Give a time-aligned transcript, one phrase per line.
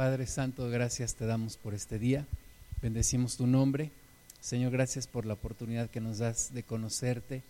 [0.00, 2.26] Padre Santo, gracias te damos por este día.
[2.80, 3.90] Bendecimos tu nombre.
[4.40, 7.42] Señor, gracias por la oportunidad que nos das de conocerte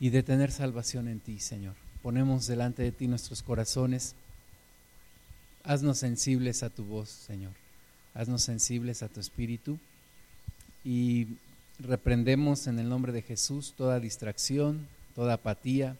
[0.00, 1.76] y de tener salvación en ti, Señor.
[2.02, 4.16] Ponemos delante de ti nuestros corazones.
[5.62, 7.52] Haznos sensibles a tu voz, Señor.
[8.12, 9.78] Haznos sensibles a tu espíritu
[10.82, 11.28] y
[11.78, 15.96] reprendemos en el nombre de Jesús toda distracción, toda apatía,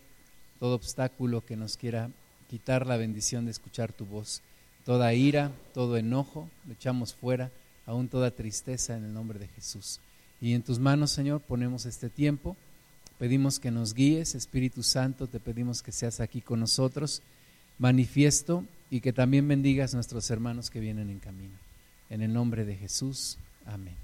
[0.58, 2.10] todo obstáculo que nos quiera
[2.50, 4.42] quitar la bendición de escuchar tu voz.
[4.86, 7.50] Toda ira, todo enojo, lo echamos fuera,
[7.86, 9.98] aún toda tristeza en el nombre de Jesús.
[10.40, 12.56] Y en tus manos, Señor, ponemos este tiempo.
[13.18, 17.20] Pedimos que nos guíes, Espíritu Santo, te pedimos que seas aquí con nosotros,
[17.78, 21.58] manifiesto y que también bendigas a nuestros hermanos que vienen en camino.
[22.08, 23.96] En el nombre de Jesús, amén.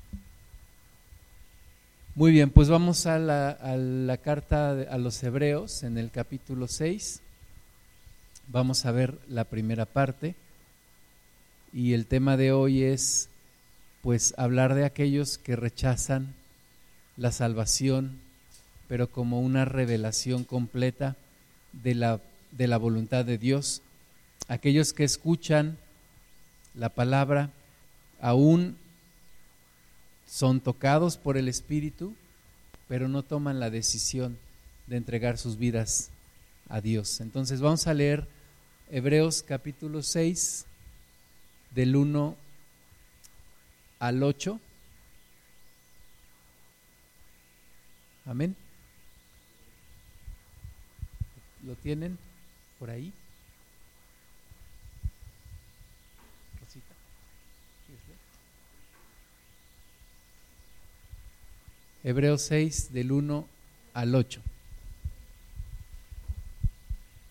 [2.17, 7.23] Muy bien, pues vamos a la, carta a los Hebreos en el capítulo 6.
[8.49, 10.35] Vamos a ver la primera parte
[11.73, 13.29] y el tema de hoy es
[14.03, 16.35] pues hablar de aquellos que rechazan
[17.17, 18.19] la salvación,
[18.89, 21.17] pero como una revelación completa
[21.73, 23.81] de la, de la voluntad de Dios.
[24.49, 25.79] Aquellos que escuchan
[26.75, 27.51] la palabra
[28.21, 28.77] aún
[30.27, 32.15] son tocados por el Espíritu,
[32.89, 34.37] pero no toman la decisión
[34.87, 36.11] de entregar sus vidas
[36.69, 37.21] a Dios.
[37.21, 38.27] Entonces vamos a leer
[38.91, 40.67] Hebreos capítulo 6,
[41.75, 42.37] del 1
[43.99, 44.61] al 8.
[48.27, 48.55] Amén.
[51.65, 52.19] ¿Lo tienen
[52.79, 53.13] por ahí?
[56.61, 56.95] Rosita.
[62.05, 63.47] Hebreos 6 del 1
[63.95, 64.41] al 8.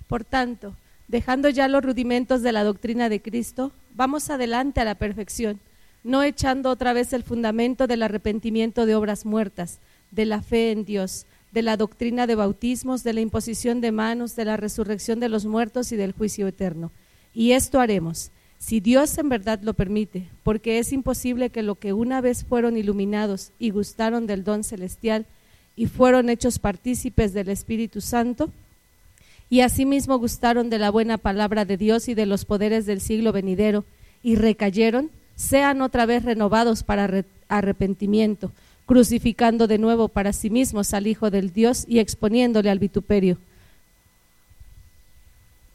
[0.08, 0.75] Por tanto,
[1.08, 5.59] dejando ya los rudimentos de la doctrina de Cristo, vamos adelante a la perfección,
[6.03, 9.79] no echando otra vez el fundamento del arrepentimiento de obras muertas,
[10.12, 14.35] de la fe en Dios, de la doctrina de bautismos, de la imposición de manos,
[14.35, 16.91] de la resurrección de los muertos y del juicio eterno.
[17.34, 21.94] Y esto haremos, si Dios en verdad lo permite, porque es imposible que lo que
[21.94, 25.25] una vez fueron iluminados y gustaron del don celestial
[25.75, 28.51] y fueron hechos partícipes del Espíritu Santo,
[29.51, 33.34] y asimismo gustaron de la buena palabra de Dios y de los poderes del siglo
[33.34, 33.84] venidero,
[34.23, 38.53] y recayeron, sean otra vez renovados para arrepentimiento,
[38.85, 43.39] crucificando de nuevo para sí mismos al Hijo del Dios y exponiéndole al vituperio.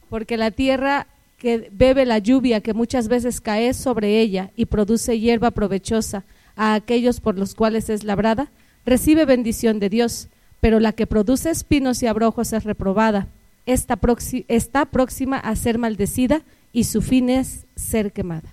[0.09, 1.05] Porque la tierra
[1.37, 6.23] que bebe la lluvia que muchas veces cae sobre ella y produce hierba provechosa
[6.55, 8.49] a aquellos por los cuales es labrada,
[8.87, 10.29] recibe bendición de Dios,
[10.61, 13.27] pero la que produce espinos y abrojos es reprobada
[13.67, 13.99] está,
[14.47, 16.41] está próxima a ser maldecida
[16.73, 18.49] y su fin es ser quemada.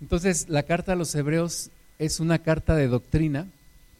[0.00, 3.46] Entonces, la carta a los hebreos es una carta de doctrina,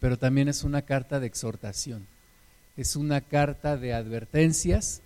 [0.00, 2.06] pero también es una carta de exhortación.
[2.76, 5.03] Es una carta de advertencias,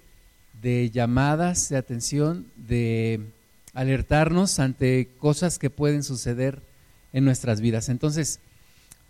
[0.62, 3.20] de llamadas de atención, de
[3.72, 6.62] alertarnos ante cosas que pueden suceder
[7.12, 7.88] en nuestras vidas.
[7.88, 8.38] Entonces,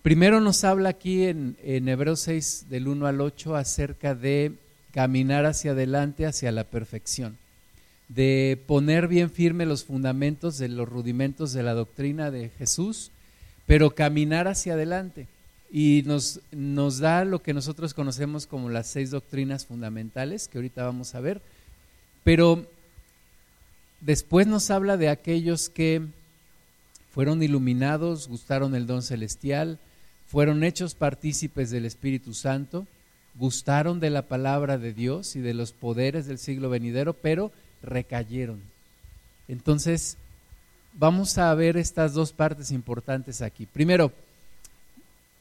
[0.04, 4.52] Primero nos habla aquí en, en Hebreos 6 del 1 al 8 acerca de
[4.92, 7.38] caminar hacia adelante, hacia la perfección,
[8.10, 13.12] de poner bien firme los fundamentos de los rudimentos de la doctrina de Jesús,
[13.64, 15.26] pero caminar hacia adelante.
[15.72, 20.84] Y nos, nos da lo que nosotros conocemos como las seis doctrinas fundamentales, que ahorita
[20.84, 21.40] vamos a ver,
[22.24, 22.66] pero
[24.02, 26.02] después nos habla de aquellos que
[27.10, 29.78] fueron iluminados, gustaron el don celestial,
[30.34, 32.88] fueron hechos partícipes del Espíritu Santo,
[33.36, 37.52] gustaron de la palabra de Dios y de los poderes del siglo venidero, pero
[37.84, 38.60] recayeron.
[39.46, 40.16] Entonces,
[40.94, 43.64] vamos a ver estas dos partes importantes aquí.
[43.66, 44.10] Primero,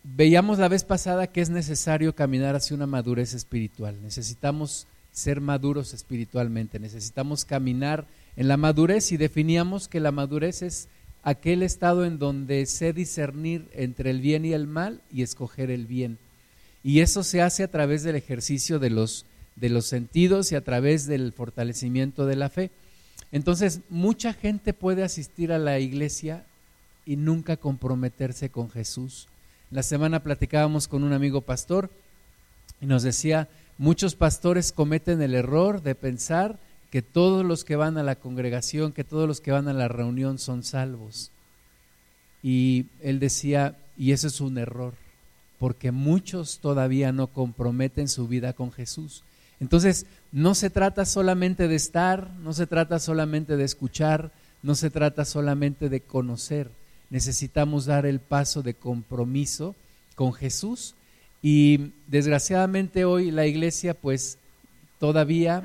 [0.03, 3.97] veíamos la vez pasada que es necesario caminar hacia una madurez espiritual.
[4.03, 8.05] Necesitamos ser maduros espiritualmente, necesitamos caminar
[8.35, 10.87] en la madurez y definíamos que la madurez es
[11.23, 15.87] aquel estado en donde sé discernir entre el bien y el mal y escoger el
[15.87, 16.17] bien.
[16.83, 19.25] Y eso se hace a través del ejercicio de los,
[19.55, 22.71] de los sentidos y a través del fortalecimiento de la fe.
[23.31, 26.45] Entonces, mucha gente puede asistir a la iglesia
[27.05, 29.27] y nunca comprometerse con Jesús.
[29.71, 31.89] La semana platicábamos con un amigo pastor
[32.81, 33.47] y nos decía,
[33.77, 36.59] muchos pastores cometen el error de pensar
[36.93, 39.87] que todos los que van a la congregación, que todos los que van a la
[39.87, 41.31] reunión son salvos.
[42.43, 44.93] Y él decía, y eso es un error,
[45.57, 49.23] porque muchos todavía no comprometen su vida con Jesús.
[49.59, 54.31] Entonces, no se trata solamente de estar, no se trata solamente de escuchar,
[54.61, 56.69] no se trata solamente de conocer.
[57.09, 59.75] Necesitamos dar el paso de compromiso
[60.13, 60.93] con Jesús
[61.41, 64.37] y desgraciadamente hoy la iglesia pues
[64.99, 65.63] todavía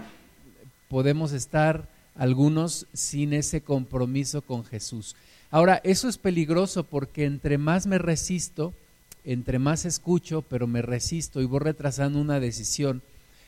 [0.88, 5.14] podemos estar algunos sin ese compromiso con Jesús.
[5.50, 8.75] Ahora, eso es peligroso porque entre más me resisto,
[9.25, 13.02] entre más escucho, pero me resisto y voy retrasando una decisión,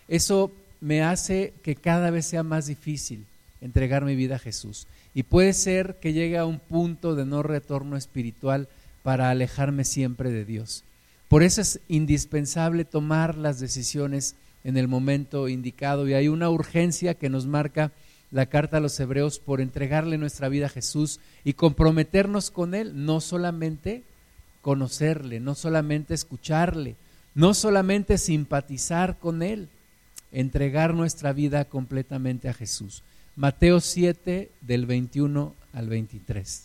[0.08, 3.26] eso me hace que cada vez sea más difícil
[3.60, 4.86] entregar mi vida a Jesús.
[5.14, 8.68] Y puede ser que llegue a un punto de no retorno espiritual
[9.02, 10.84] para alejarme siempre de Dios.
[11.28, 17.14] Por eso es indispensable tomar las decisiones en el momento indicado y hay una urgencia
[17.14, 17.92] que nos marca
[18.30, 23.04] la carta a los hebreos por entregarle nuestra vida a Jesús y comprometernos con Él,
[23.04, 24.04] no solamente
[24.62, 26.96] conocerle, no solamente escucharle,
[27.34, 29.68] no solamente simpatizar con Él,
[30.32, 33.02] entregar nuestra vida completamente a Jesús.
[33.36, 36.64] Mateo 7 del 21 al 23.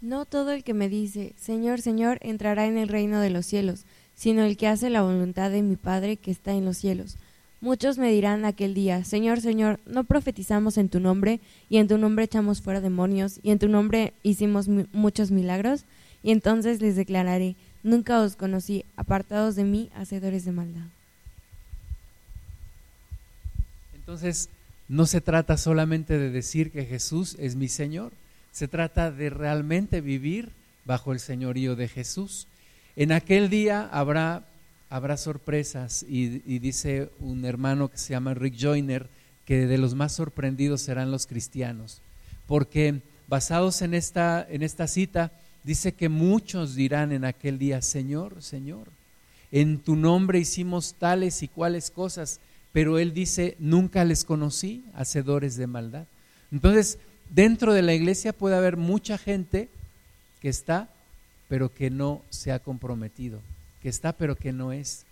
[0.00, 3.84] No todo el que me dice, Señor, Señor, entrará en el reino de los cielos,
[4.20, 7.16] sino el que hace la voluntad de mi Padre que está en los cielos.
[7.62, 11.40] Muchos me dirán aquel día, Señor, Señor, ¿no profetizamos en tu nombre,
[11.70, 15.84] y en tu nombre echamos fuera demonios, y en tu nombre hicimos muchos milagros?
[16.22, 20.86] Y entonces les declararé, nunca os conocí, apartados de mí, hacedores de maldad.
[23.94, 24.50] Entonces,
[24.86, 28.12] no se trata solamente de decir que Jesús es mi Señor,
[28.52, 30.50] se trata de realmente vivir
[30.84, 32.46] bajo el señorío de Jesús.
[33.00, 34.44] En aquel día habrá,
[34.90, 39.08] habrá sorpresas y, dice un hermano que se llama Rick Joyner
[39.46, 42.02] que de los más sorprendidos serán los cristianos,
[42.46, 45.32] porque basados en esta, en esta cita,
[45.64, 48.88] dice que muchos dirán en aquel día, Señor, Señor,
[49.50, 52.38] en tu nombre hicimos tales y cuales cosas
[52.70, 56.04] pero él dice, nunca les conocí, hacedores de maldad.
[56.52, 56.98] Entonces,
[57.30, 59.70] dentro de la iglesia puede haber mucha gente
[60.42, 60.90] que está,
[61.50, 63.40] pero que no se ha comprometido,
[63.82, 65.04] que está, pero que no es.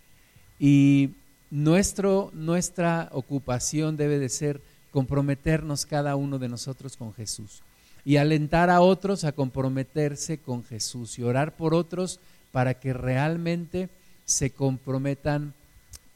[0.60, 1.10] Y
[1.50, 4.60] nuestro, nuestra ocupación debe de ser
[4.92, 7.60] comprometernos cada uno de nosotros con Jesús
[8.04, 12.20] y alentar a otros a comprometerse con Jesús y orar por otros
[12.52, 13.88] para que realmente
[14.24, 15.54] se comprometan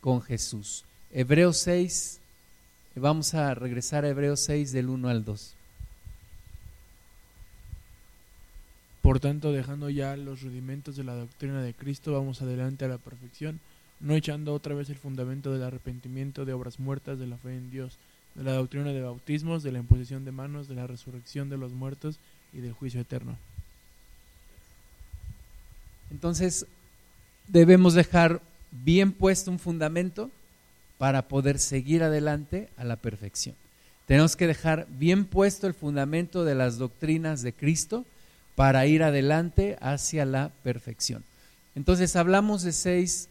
[0.01, 0.85] con Jesús.
[1.13, 2.21] Hebreos 6,
[2.95, 5.55] vamos a regresar a Hebreos 6 del 1 al 2.
[9.13, 12.97] Por tanto, dejando ya los rudimentos de la doctrina de Cristo, vamos adelante a la
[12.97, 13.61] perfección,
[14.01, 17.71] no echando otra vez el fundamento del arrepentimiento de obras muertas, de la fe en
[17.71, 17.99] Dios,
[18.35, 21.73] de la doctrina de bautismos, de la imposición de manos, de la resurrección de los
[21.73, 22.21] muertos
[22.55, 23.37] y del juicio eterno.
[26.11, 26.65] Entonces,
[27.49, 30.31] debemos dejar bien puesto un fundamento
[30.97, 33.57] para poder seguir adelante a la perfección.
[34.07, 38.07] Tenemos que dejar bien puesto el fundamento de las doctrinas de Cristo
[38.55, 41.25] para ir adelante hacia la perfección.
[41.75, 43.29] Entonces hablamos de seis,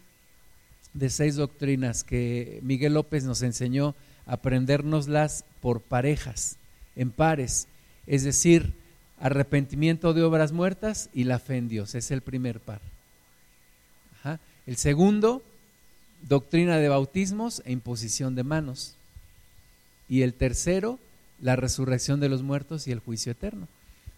[0.94, 3.95] de seis doctrinas que Miguel López nos enseñó
[4.25, 6.57] a aprendernoslas por parejas,
[6.95, 7.68] en pares,
[8.07, 8.73] es decir,
[9.19, 12.81] arrepentimiento de obras muertas y la fe en Dios, es el primer par.
[14.68, 15.44] El segundo,
[16.27, 18.95] doctrina de bautismos e imposición de manos.
[20.07, 20.99] Y el tercero,
[21.42, 23.68] la resurrección de los muertos y el juicio eterno.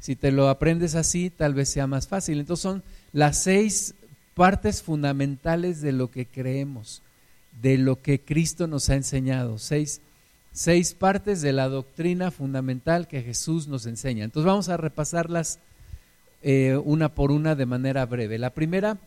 [0.03, 2.41] Si te lo aprendes así, tal vez sea más fácil.
[2.41, 2.83] Entonces son
[3.13, 3.95] las seis
[4.33, 7.01] partes fundamentales de lo que creemos,
[7.62, 9.57] de lo que Cristo nos ha enseñado.
[9.60, 10.01] Seis,
[10.51, 14.25] seis partes de la doctrina fundamental que Jesús nos enseña.
[14.25, 15.60] Entonces vamos a repasarlas
[16.41, 18.38] eh, una por una de manera breve.
[18.38, 18.98] La primera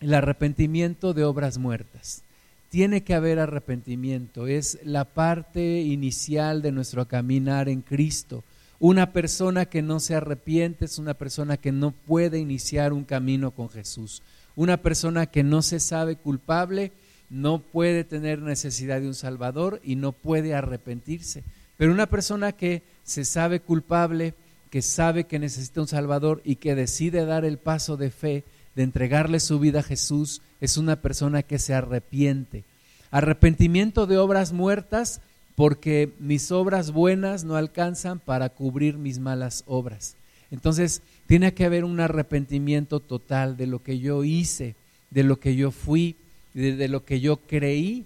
[0.00, 2.22] el arrepentimiento de obras muertas.
[2.70, 8.44] Tiene que haber arrepentimiento, es la parte inicial de nuestro caminar en Cristo.
[8.78, 13.50] Una persona que no se arrepiente es una persona que no puede iniciar un camino
[13.52, 14.22] con Jesús.
[14.54, 16.92] Una persona que no se sabe culpable
[17.30, 21.42] no puede tener necesidad de un Salvador y no puede arrepentirse.
[21.76, 24.34] Pero una persona que se sabe culpable,
[24.70, 28.82] que sabe que necesita un Salvador y que decide dar el paso de fe, de
[28.82, 32.64] entregarle su vida a Jesús es una persona que se arrepiente.
[33.10, 35.20] Arrepentimiento de obras muertas
[35.56, 40.14] porque mis obras buenas no alcanzan para cubrir mis malas obras.
[40.50, 44.76] Entonces, tiene que haber un arrepentimiento total de lo que yo hice,
[45.10, 46.14] de lo que yo fui,
[46.54, 48.04] de, lo que yo creí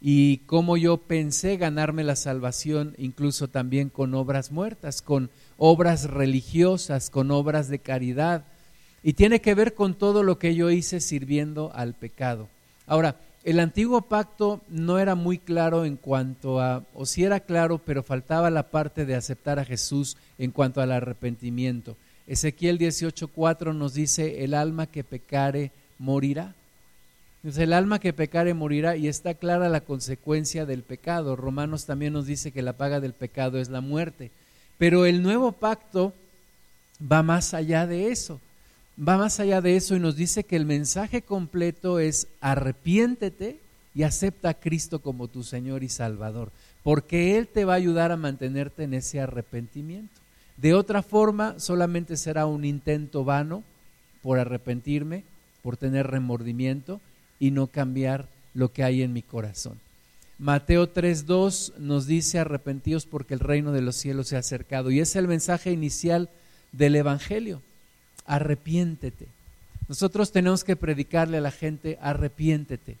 [0.00, 7.08] y cómo yo pensé ganarme la salvación, incluso también con obras muertas, con obras religiosas,
[7.08, 8.44] con obras de caridad,
[9.02, 12.48] y tiene que ver con todo lo que yo hice sirviendo al pecado.
[12.86, 17.78] Ahora, el antiguo pacto no era muy claro en cuanto a, o sí era claro,
[17.78, 21.96] pero faltaba la parte de aceptar a Jesús en cuanto al arrepentimiento.
[22.26, 26.54] Ezequiel 18:4 nos dice, el alma que pecare morirá.
[27.42, 31.34] El alma que pecare morirá y está clara la consecuencia del pecado.
[31.34, 34.30] Romanos también nos dice que la paga del pecado es la muerte.
[34.76, 36.12] Pero el nuevo pacto
[37.00, 38.38] va más allá de eso
[39.00, 43.58] va más allá de eso y nos dice que el mensaje completo es arrepiéntete
[43.94, 46.52] y acepta a Cristo como tu Señor y Salvador,
[46.82, 50.20] porque Él te va a ayudar a mantenerte en ese arrepentimiento.
[50.56, 53.64] De otra forma, solamente será un intento vano
[54.22, 55.24] por arrepentirme,
[55.62, 57.00] por tener remordimiento
[57.38, 59.78] y no cambiar lo que hay en mi corazón.
[60.38, 65.00] Mateo 3.2 nos dice arrepentidos porque el reino de los cielos se ha acercado y
[65.00, 66.28] es el mensaje inicial
[66.72, 67.62] del Evangelio
[68.30, 69.26] arrepiéntete.
[69.88, 72.96] Nosotros tenemos que predicarle a la gente, arrepiéntete.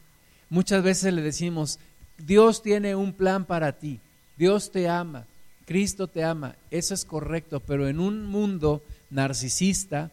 [0.48, 1.78] Muchas veces le decimos,
[2.18, 4.00] Dios tiene un plan para ti,
[4.36, 5.26] Dios te ama,
[5.66, 6.56] Cristo te ama.
[6.72, 10.10] Eso es correcto, pero en un mundo narcisista,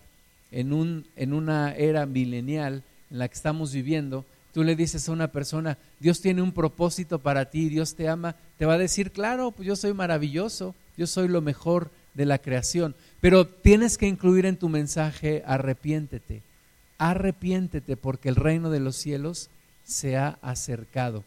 [0.52, 5.14] en, un, en una era milenial en la que estamos viviendo, tú le dices a
[5.14, 9.12] una persona, Dios tiene un propósito para ti, Dios te ama, te va a decir,
[9.12, 12.96] claro, pues yo soy maravilloso, yo soy lo mejor de la creación.
[13.22, 16.42] Pero tienes que incluir en tu mensaje, arrepiéntete,
[16.98, 19.50] arrepiéntete porque el reino de los cielos
[19.86, 21.24] se ha acercado.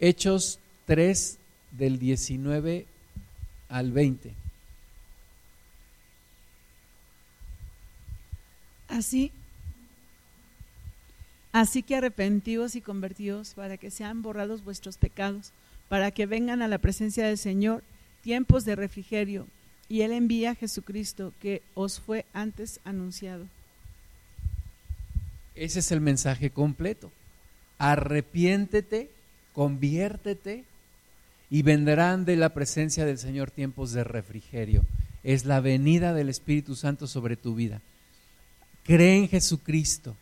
[0.00, 1.38] Hechos 3
[1.72, 2.86] del 19
[3.68, 4.34] al 20.
[8.88, 9.32] Así,
[11.52, 15.52] así que arrepentidos y convertidos para que sean borrados vuestros pecados,
[15.88, 17.82] para que vengan a la presencia del Señor
[18.22, 19.46] tiempos de refrigerio
[19.92, 23.46] y Él envía a Jesucristo que os fue antes anunciado.
[25.54, 27.12] Ese es el mensaje completo.
[27.76, 29.10] Arrepiéntete,
[29.52, 30.64] conviértete
[31.50, 34.82] y vendrán de la presencia del Señor tiempos de refrigerio.
[35.24, 37.82] Es la venida del Espíritu Santo sobre tu vida.
[38.84, 40.16] Cree en Jesucristo.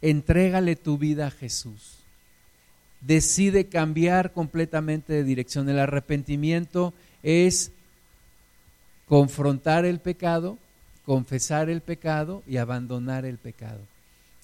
[0.00, 1.98] Entrégale tu vida a Jesús.
[3.02, 5.68] Decide cambiar completamente de dirección.
[5.68, 7.72] El arrepentimiento es
[9.06, 10.58] confrontar el pecado,
[11.04, 13.80] confesar el pecado y abandonar el pecado.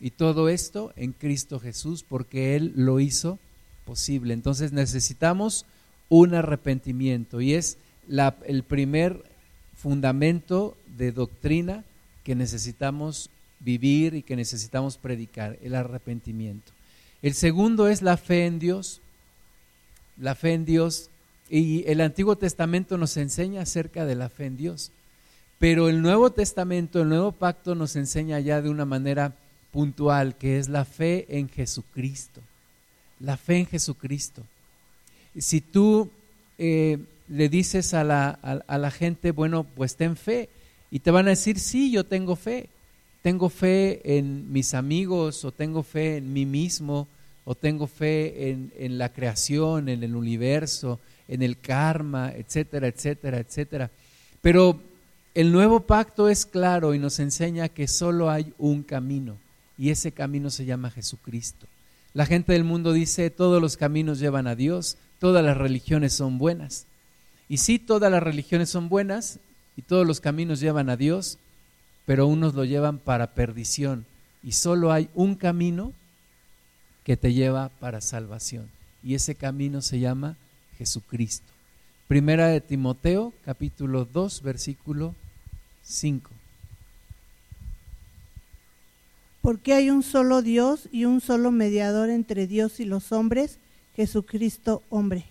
[0.01, 3.39] Y todo esto en Cristo Jesús porque Él lo hizo
[3.85, 4.35] posible.
[4.35, 5.67] Entonces necesitamos
[6.09, 7.79] un arrepentimiento y es
[8.47, 9.25] el primer
[9.77, 11.85] fundamento de doctrina
[12.25, 16.73] que necesitamos vivir y que necesitamos predicar, el arrepentimiento.
[17.23, 19.01] El segundo es la fe en Dios.
[20.17, 21.11] La fe en Dios
[21.49, 24.91] y el Antiguo Testamento nos enseña acerca de la fe en Dios.
[25.59, 29.35] Pero el Nuevo Testamento, el Nuevo Pacto nos enseña ya de una manera
[29.71, 32.41] puntual, que es la fe en Jesucristo.
[33.21, 34.43] La fe en Jesucristo.
[35.39, 36.11] Si tú
[36.59, 40.49] eh, le dices a la, a la gente, bueno, pues ten fe,
[40.91, 42.69] y te van a decir, sí, yo tengo fe.
[43.23, 47.07] Tengo fe en mis amigos o tengo fe en mí mismo
[47.45, 53.39] o tengo fe en, en la creación, en el universo, en el karma, etcétera, etcétera,
[53.39, 53.91] etcétera.
[54.41, 54.81] Pero
[55.35, 59.37] el nuevo pacto es claro y nos enseña que solo hay un camino
[59.79, 61.67] y ese camino se llama Jesucristo.
[62.15, 66.39] La gente del mundo dice todos los caminos llevan a Dios, todas las religiones son
[66.39, 66.87] buenas.
[67.49, 69.39] Y sí, todas las religiones son buenas
[69.77, 71.39] y todos los caminos llevan a Dios,
[72.05, 74.05] pero unos lo llevan para perdición
[74.43, 75.93] y solo hay un camino
[77.05, 78.69] que te lleva para salvación
[79.03, 80.37] y ese camino se llama
[80.79, 81.53] Jesucristo.
[82.09, 85.15] Primera de Timoteo, capítulo 2, versículo
[85.83, 86.31] 5.
[89.41, 93.59] Porque hay un solo Dios y un solo mediador entre Dios y los hombres,
[93.97, 95.25] Jesucristo hombre.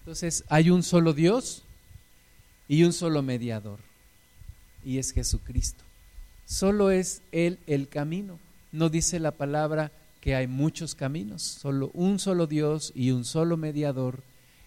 [0.00, 1.64] Entonces, hay un solo Dios
[2.68, 3.80] y un solo mediador,
[4.84, 5.84] y es Jesucristo.
[6.44, 8.38] Solo es Él el camino.
[8.72, 13.56] No dice la palabra que hay muchos caminos, solo un solo Dios y un solo
[13.56, 14.22] mediador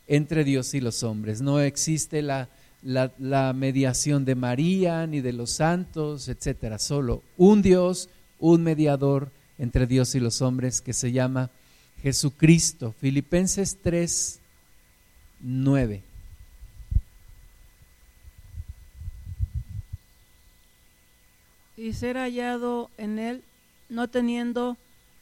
[0.07, 1.41] entre Dios y los hombres.
[1.41, 2.49] No existe la,
[2.81, 6.79] la, mediación de María ni de los santos, etcétera.
[6.79, 11.51] Solo un Dios, un mediador entre Dios y los hombres que se llama
[12.01, 12.93] Jesucristo.
[12.99, 14.39] Filipenses 3,
[15.41, 16.03] 9.
[21.77, 23.43] Y ser hallado en él,
[23.89, 24.77] no teniendo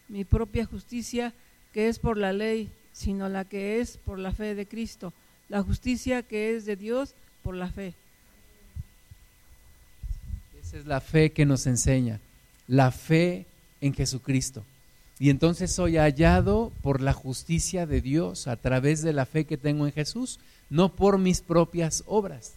[0.07, 1.33] mi propia justicia
[1.73, 5.13] que es por la ley, sino la que es por la fe de Cristo,
[5.49, 7.93] la justicia que es de Dios por la fe.
[10.61, 12.19] Esa es la fe que nos enseña,
[12.67, 13.45] la fe
[13.81, 14.63] en Jesucristo.
[15.19, 19.57] Y entonces soy hallado por la justicia de Dios a través de la fe que
[19.57, 22.53] tengo en Jesús, no por mis propias obras.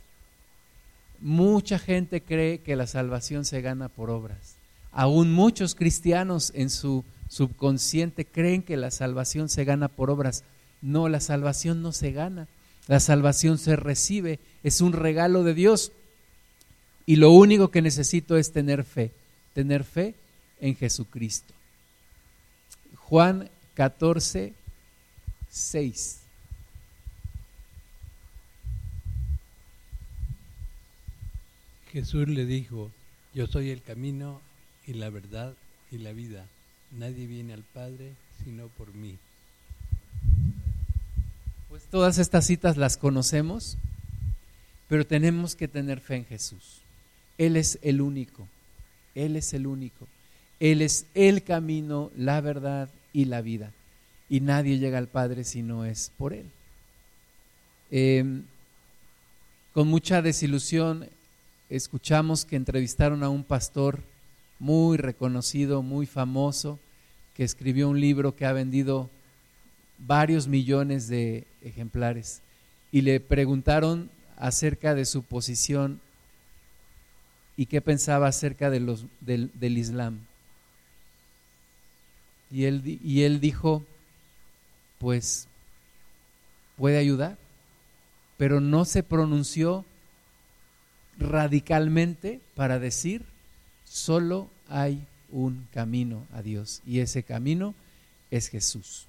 [1.20, 4.56] Mucha gente cree que la salvación se gana por obras.
[4.92, 10.42] Aún muchos cristianos en su subconsciente creen que la salvación se gana por obras.
[10.82, 12.48] No, la salvación no se gana.
[12.88, 14.40] La salvación se recibe.
[14.64, 15.92] Es un regalo de Dios.
[17.06, 19.12] Y lo único que necesito es tener fe.
[19.54, 20.16] Tener fe
[20.60, 21.54] en Jesucristo.
[22.96, 24.52] Juan 14,
[25.50, 26.20] 6.
[31.92, 32.90] Jesús le dijo,
[33.34, 34.40] yo soy el camino
[34.84, 35.54] y la verdad
[35.92, 36.46] y la vida.
[36.92, 39.16] Nadie viene al Padre sino por mí.
[41.68, 43.76] Pues todas estas citas las conocemos,
[44.88, 46.80] pero tenemos que tener fe en Jesús.
[47.38, 48.48] Él es el único,
[49.14, 50.08] Él es el único.
[50.58, 53.72] Él es el camino, la verdad y la vida.
[54.28, 56.46] Y nadie llega al Padre si no es por Él.
[57.90, 58.44] Em,
[59.72, 61.08] con mucha desilusión
[61.70, 64.02] escuchamos que entrevistaron a un pastor
[64.60, 66.78] muy reconocido, muy famoso,
[67.34, 69.10] que escribió un libro que ha vendido
[69.98, 72.42] varios millones de ejemplares.
[72.92, 76.00] Y le preguntaron acerca de su posición
[77.56, 80.20] y qué pensaba acerca del, del Islam.
[82.50, 83.84] Y él, y él dijo,
[84.98, 85.46] pues
[86.76, 87.38] puede ayudar,
[88.36, 89.84] pero no se pronunció
[91.18, 93.24] radicalmente para decir,
[93.90, 97.74] solo hay un camino a Dios y ese camino
[98.30, 99.06] es Jesús.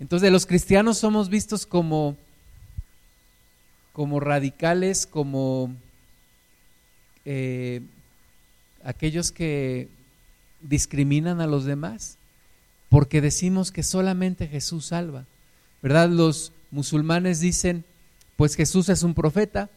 [0.00, 2.16] Entonces los cristianos somos vistos como,
[3.92, 5.72] como radicales, como
[7.24, 7.82] eh,
[8.82, 9.88] aquellos que
[10.60, 12.18] discriminan a los demás
[12.88, 15.24] porque decimos que solamente Jesús salva.
[15.80, 16.10] ¿Verdad?
[16.10, 17.84] Los musulmanes dicen,
[18.36, 19.70] pues Jesús es un profeta.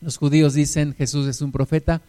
[0.00, 2.00] Los judíos dicen, Jesús es un profeta.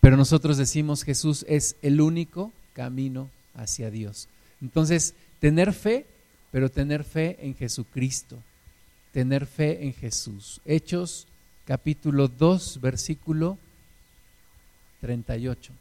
[0.00, 4.28] Pero nosotros decimos, Jesús es el único camino hacia Dios.
[4.62, 6.06] Entonces, tener fe,
[6.50, 8.38] pero tener fe en Jesucristo.
[9.12, 10.60] Tener fe en Jesús.
[10.64, 11.26] Hechos
[11.66, 13.58] capítulo 2, versículo
[15.00, 15.72] 38.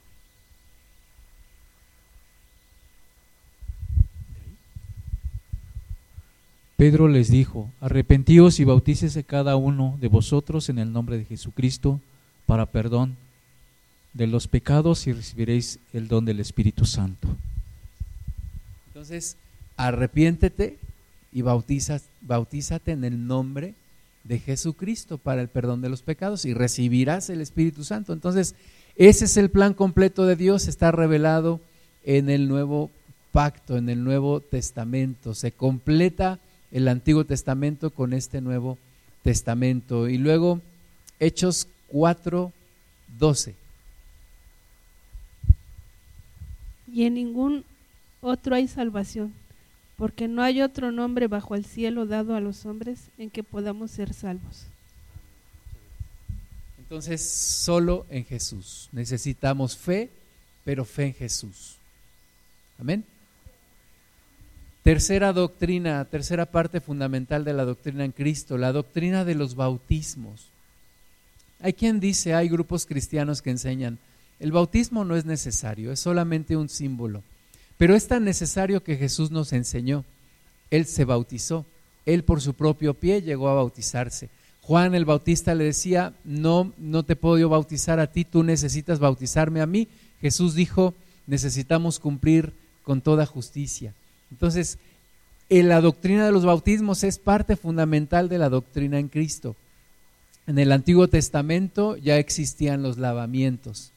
[6.75, 11.99] Pedro les dijo, arrepentíos y bautícese cada uno de vosotros en el nombre de Jesucristo
[12.45, 13.17] para perdón
[14.19, 17.29] de los pecados y recibiréis el don del Espíritu Santo.
[18.87, 19.37] Entonces,
[19.77, 20.77] arrepiéntete
[21.31, 23.75] y bautízate en el nombre
[24.25, 28.11] de Jesucristo para el perdón de los pecados y recibirás el Espíritu Santo.
[28.11, 28.55] Entonces,
[28.97, 31.61] ese es el plan completo de Dios, está revelado
[32.03, 32.91] en el nuevo
[33.31, 35.33] pacto, en el Nuevo Testamento.
[35.33, 36.39] Se completa
[36.73, 38.77] el Antiguo Testamento con este Nuevo
[39.23, 40.09] Testamento.
[40.09, 40.59] Y luego
[41.21, 42.51] Hechos 4,
[43.17, 43.68] 12.
[46.91, 47.65] Y en ningún
[48.21, 49.33] otro hay salvación,
[49.97, 53.91] porque no hay otro nombre bajo el cielo dado a los hombres en que podamos
[53.91, 54.65] ser salvos.
[56.77, 58.89] Entonces, solo en Jesús.
[58.91, 60.09] Necesitamos fe,
[60.65, 61.75] pero fe en Jesús.
[62.79, 63.03] Amén.
[64.83, 70.47] Tercera doctrina, tercera parte fundamental de la doctrina en Cristo, la doctrina de los bautismos.
[71.59, 73.99] Hay quien dice, hay grupos cristianos que enseñan,
[74.39, 77.23] el bautismo no es necesario, es solamente un símbolo,
[77.77, 80.05] pero es tan necesario que Jesús nos enseñó.
[80.71, 81.65] Él se bautizó,
[82.05, 84.29] él por su propio pie llegó a bautizarse.
[84.61, 88.99] Juan el Bautista le decía, no, no te puedo yo bautizar a ti, tú necesitas
[88.99, 89.87] bautizarme a mí.
[90.21, 90.93] Jesús dijo,
[91.25, 93.95] necesitamos cumplir con toda justicia.
[94.29, 94.77] Entonces,
[95.49, 99.55] en la doctrina de los bautismos es parte fundamental de la doctrina en Cristo.
[100.45, 103.91] En el Antiguo Testamento ya existían los lavamientos,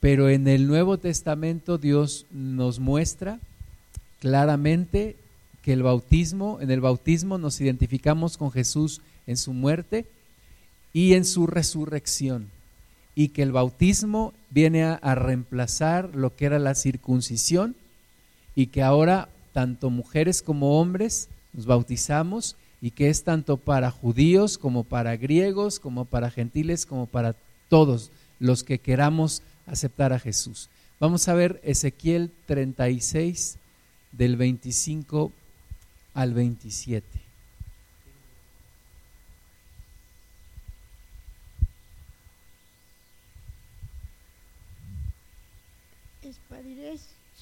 [0.00, 3.38] pero en el Nuevo Testamento Dios nos muestra
[4.18, 5.16] claramente
[5.62, 10.06] que el bautismo, en el bautismo nos identificamos con Jesús en su muerte
[10.94, 12.48] y en su resurrección,
[13.14, 17.76] y que el bautismo viene a, a reemplazar lo que era la circuncisión
[18.54, 24.56] y que ahora tanto mujeres como hombres nos bautizamos y que es tanto para judíos
[24.56, 27.36] como para griegos, como para gentiles, como para
[27.68, 30.68] todos los que queramos aceptar a Jesús.
[30.98, 33.58] Vamos a ver Ezequiel 36
[34.12, 35.32] del 25
[36.14, 37.20] al 27.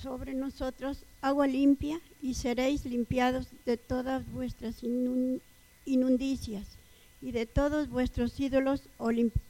[0.00, 5.40] sobre nosotros agua limpia y seréis limpiados de todas vuestras inun-
[5.84, 6.66] inundicias
[7.20, 8.82] y de todos vuestros ídolos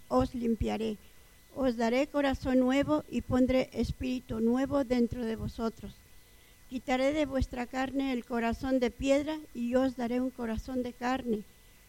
[0.08, 0.96] os limpiaré.
[1.60, 5.92] Os daré corazón nuevo y pondré espíritu nuevo dentro de vosotros.
[6.70, 10.92] Quitaré de vuestra carne el corazón de piedra y yo os daré un corazón de
[10.92, 11.42] carne,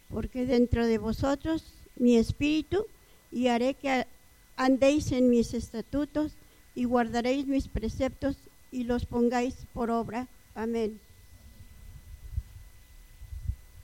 [0.08, 2.84] porque dentro de vosotros mi espíritu
[3.30, 4.08] y haré que
[4.56, 6.32] andéis en mis estatutos
[6.74, 8.36] y guardaréis mis preceptos
[8.72, 10.26] y los pongáis por obra.
[10.56, 10.98] Amén.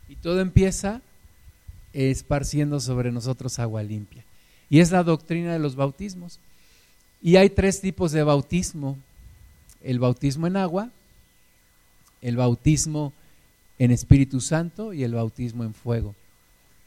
[0.08, 1.00] Y todo empieza
[1.92, 4.24] esparciendo sobre nosotros agua limpia.
[4.68, 6.40] Y es la doctrina de los bautismos.
[7.22, 8.96] Y hay tres tipos de bautismo.
[9.82, 10.90] El bautismo en agua,
[12.20, 13.12] el bautismo
[13.78, 16.14] en Espíritu Santo y el bautismo en fuego.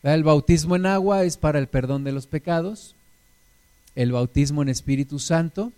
[0.03, 2.95] El bautismo en agua es para el perdón de los pecados.
[3.95, 5.71] El bautismo en Espíritu Santo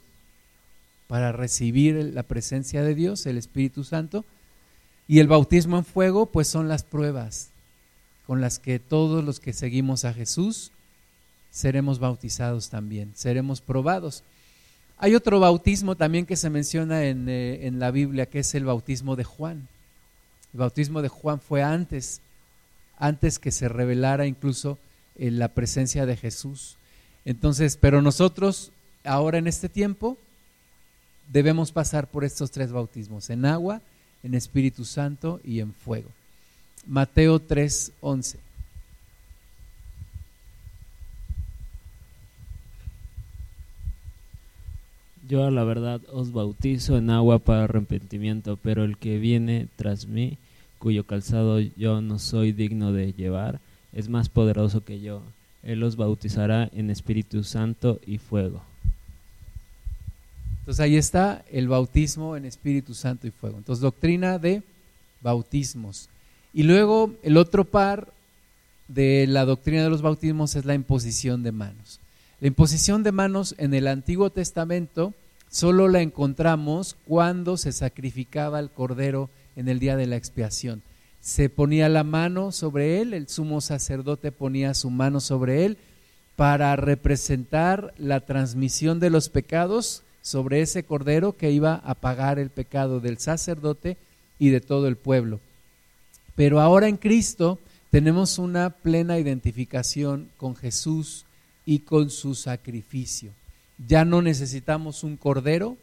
[1.07, 4.25] para recibir la presencia de Dios, el Espíritu Santo.
[5.07, 7.49] Y el bautismo en fuego, pues son las pruebas
[8.25, 10.71] con las que todos los que seguimos a Jesús
[11.51, 14.23] seremos bautizados también, seremos probados.
[14.97, 18.65] Hay otro bautismo también que se menciona en, eh, en la Biblia, que es el
[18.65, 19.67] bautismo de Juan.
[20.53, 22.21] El bautismo de Juan fue antes,
[22.97, 24.77] antes que se revelara incluso
[25.17, 26.77] en la presencia de Jesús.
[27.25, 28.71] Entonces, pero nosotros
[29.03, 30.17] ahora en este tiempo
[31.31, 33.81] debemos pasar por estos tres bautismos, en agua,
[34.23, 36.09] en Espíritu Santo y en fuego.
[36.85, 38.37] Mateo 3:11.
[45.31, 50.05] Yo a la verdad os bautizo en agua para arrepentimiento, pero el que viene tras
[50.05, 50.37] mí,
[50.77, 53.61] cuyo calzado yo no soy digno de llevar,
[53.93, 55.21] es más poderoso que yo.
[55.63, 58.61] Él os bautizará en Espíritu Santo y fuego.
[60.59, 63.57] Entonces ahí está el bautismo en Espíritu Santo y fuego.
[63.57, 64.63] Entonces doctrina de
[65.21, 66.09] bautismos.
[66.53, 68.11] Y luego el otro par
[68.89, 72.01] de la doctrina de los bautismos es la imposición de manos.
[72.41, 75.13] La imposición de manos en el Antiguo Testamento
[75.51, 80.81] solo la encontramos cuando se sacrificaba el cordero en el día de la expiación.
[81.19, 85.77] Se ponía la mano sobre él, el sumo sacerdote ponía su mano sobre él
[86.35, 92.49] para representar la transmisión de los pecados sobre ese cordero que iba a pagar el
[92.49, 93.97] pecado del sacerdote
[94.39, 95.39] y de todo el pueblo.
[96.35, 97.59] Pero ahora en Cristo
[97.91, 101.25] tenemos una plena identificación con Jesús
[101.65, 103.33] y con su sacrificio.
[103.87, 105.77] Ya no necesitamos un cordero,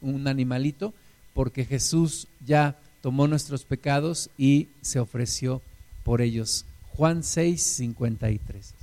[0.00, 0.94] un animalito,
[1.34, 5.62] porque Jesús ya tomó nuestros pecados y se ofreció
[6.04, 6.64] por ellos.
[6.96, 8.74] Juan 6, 53.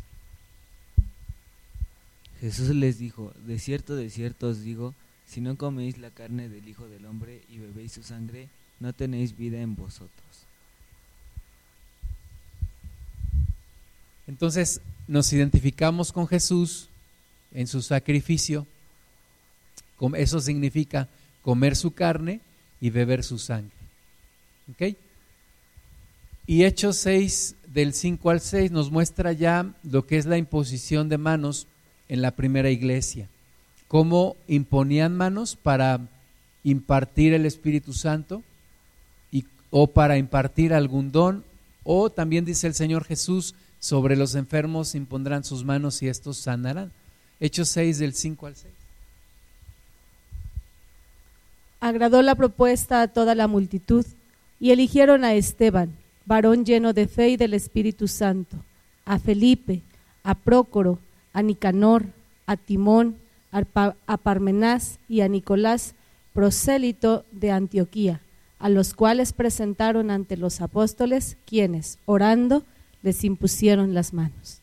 [2.39, 4.93] Jesús les dijo, de cierto, de cierto os digo,
[5.27, 8.47] si no coméis la carne del Hijo del Hombre y bebéis su sangre,
[8.79, 10.11] no tenéis vida en vosotros.
[14.27, 16.89] Entonces nos identificamos con Jesús
[17.53, 18.65] en su sacrificio.
[20.15, 21.07] Eso significa
[21.41, 22.41] comer su carne
[22.79, 23.71] y beber su sangre.
[26.45, 31.09] Y Hechos 6, del 5 al 6, nos muestra ya lo que es la imposición
[31.09, 31.67] de manos
[32.09, 33.27] en la primera iglesia.
[33.87, 36.07] Cómo imponían manos para
[36.63, 38.43] impartir el Espíritu Santo
[39.31, 41.43] y, o para impartir algún don.
[41.83, 46.91] O también dice el Señor Jesús, sobre los enfermos impondrán sus manos y estos sanarán.
[47.39, 48.73] Hechos 6, del 5 al 6.
[51.79, 54.05] Agradó la propuesta a toda la multitud
[54.59, 55.95] y eligieron a Esteban,
[56.25, 58.57] varón lleno de fe y del Espíritu Santo,
[59.05, 59.81] a Felipe,
[60.23, 60.99] a Prócoro,
[61.33, 62.05] a Nicanor,
[62.47, 63.17] a Timón,
[63.51, 65.93] a, Pa- a Parmenás y a Nicolás,
[66.33, 68.21] prosélito de Antioquía,
[68.59, 72.63] a los cuales presentaron ante los apóstoles, quienes, orando,
[73.03, 74.59] les impusieron las manos.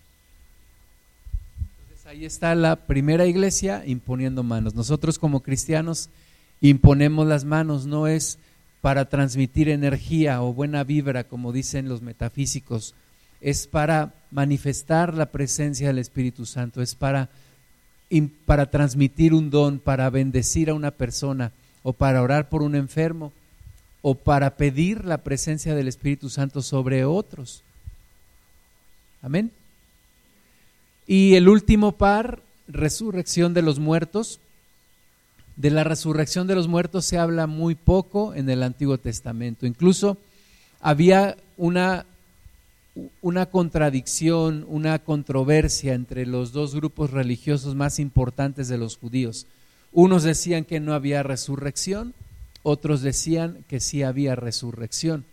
[2.04, 4.74] Entonces ahí está la primera iglesia imponiendo manos.
[4.74, 6.10] Nosotros como cristianos
[6.60, 8.38] imponemos las manos, no es
[8.82, 12.94] para transmitir energía o buena vibra, como dicen los metafísicos,
[13.40, 17.30] es para manifestar la presencia del Espíritu Santo, es para,
[18.44, 23.32] para transmitir un don, para bendecir a una persona o para orar por un enfermo
[24.02, 27.62] o para pedir la presencia del Espíritu Santo sobre otros.
[29.22, 29.50] Amén.
[31.06, 34.40] Y el último par, resurrección de los muertos.
[35.56, 39.66] De la resurrección de los muertos se habla muy poco en el Antiguo Testamento.
[39.66, 40.16] Incluso
[40.80, 42.06] había una,
[43.22, 49.46] una contradicción, una controversia entre los dos grupos religiosos más importantes de los judíos.
[49.92, 52.14] Unos decían que no había resurrección,
[52.64, 55.24] otros decían que sí había resurrección.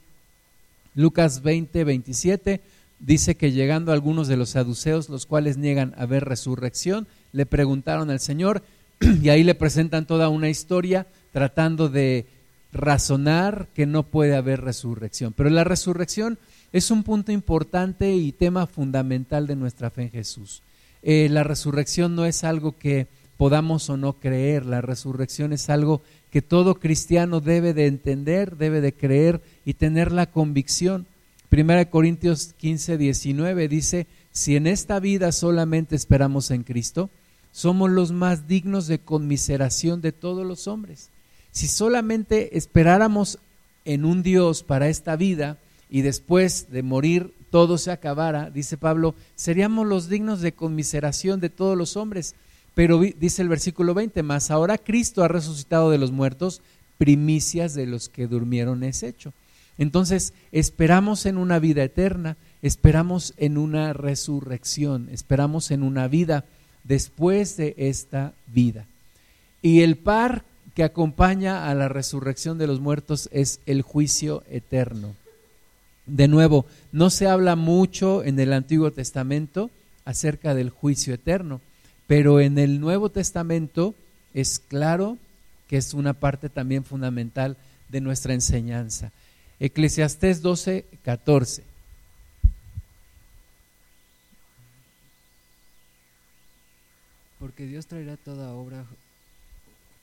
[0.94, 2.62] Lucas 20, 27
[3.02, 8.20] dice que llegando algunos de los saduceos, los cuales niegan haber resurrección, le preguntaron al
[8.20, 8.64] Señor
[9.22, 12.28] y ahí le presentan toda una historia tratando de
[12.72, 15.34] razonar que no puede haber resurrección.
[15.34, 16.38] Pero la resurrección
[16.72, 20.62] es un punto importante y tema fundamental de nuestra fe en Jesús.
[21.02, 26.04] Eh, la resurrección no es algo que podamos o no creer, la resurrección es algo
[26.30, 31.08] que todo cristiano debe de entender, debe de creer y tener la convicción.
[31.52, 37.10] Primera Corintios 15, 19 dice, si en esta vida solamente esperamos en Cristo,
[37.52, 41.10] somos los más dignos de conmiseración de todos los hombres.
[41.52, 43.38] Si solamente esperáramos
[43.84, 45.58] en un Dios para esta vida
[45.90, 51.50] y después de morir todo se acabara, dice Pablo, seríamos los dignos de conmiseración de
[51.50, 52.34] todos los hombres.
[52.76, 56.62] Pero dice el versículo 20, más ahora Cristo ha resucitado de los muertos,
[56.98, 59.34] primicias de los que durmieron es hecho.
[59.82, 66.46] Entonces, esperamos en una vida eterna, esperamos en una resurrección, esperamos en una vida
[66.84, 68.86] después de esta vida.
[69.64, 70.44] Y el par
[70.76, 75.16] que acompaña a la resurrección de los muertos es el juicio eterno.
[76.06, 79.72] De nuevo, no se habla mucho en el Antiguo Testamento
[80.06, 81.60] acerca del juicio eterno,
[82.06, 83.96] pero en el Nuevo Testamento
[84.36, 85.18] es claro
[85.68, 87.58] que es una parte también fundamental
[87.90, 89.12] de nuestra enseñanza.
[89.64, 91.64] Eclesiastés 12, 14.
[97.40, 98.88] Porque Dios traerá toda obra,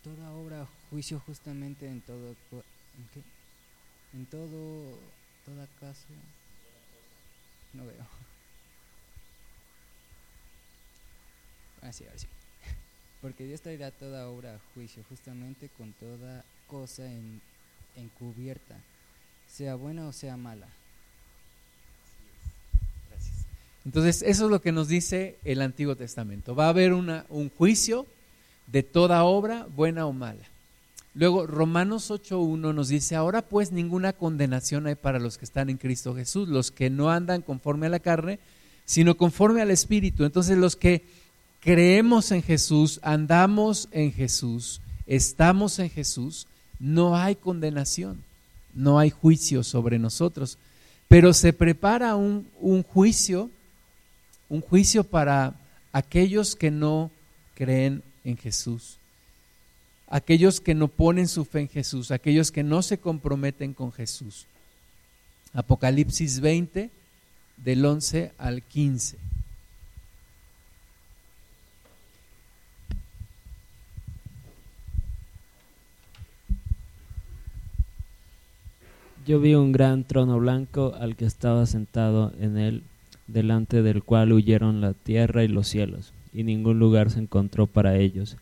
[0.05, 4.97] toda obra juicio justamente en todo, en, en todo,
[5.45, 6.07] toda casa.
[7.73, 8.07] No veo.
[11.83, 12.29] Así, ah, así.
[13.21, 17.41] Porque Dios traerá toda obra a juicio justamente con toda cosa en,
[17.97, 18.77] encubierta,
[19.49, 20.69] sea buena o sea mala.
[23.85, 26.55] Entonces, eso es lo que nos dice el Antiguo Testamento.
[26.55, 28.07] Va a haber un juicio
[28.67, 30.45] de toda obra, buena o mala.
[31.15, 35.79] Luego, Romanos 8.1 nos dice, ahora pues ninguna condenación hay para los que están en
[35.79, 38.39] Cristo Jesús, los que no andan conforme a la carne,
[38.85, 40.25] sino conforme al Espíritu.
[40.25, 41.03] Entonces, los que
[41.61, 46.47] creemos en Jesús, andamos en Jesús, estamos en Jesús,
[46.79, 48.23] no hay condenación,
[48.75, 50.59] no hay juicio sobre nosotros.
[51.09, 53.51] Pero se prepara un, un juicio
[54.49, 55.55] un juicio para
[55.93, 57.11] aquellos que no
[57.55, 58.99] creen en Jesús,
[60.09, 64.47] aquellos que no ponen su fe en Jesús, aquellos que no se comprometen con Jesús.
[65.53, 66.91] Apocalipsis 20,
[67.57, 69.19] del 11 al 15.
[79.29, 82.83] Yo vi un gran trono blanco al que estaba sentado en él
[83.27, 87.99] delante del cual huyeron la tierra y los cielos, y ningún lugar se encontró para
[87.99, 88.39] ellos.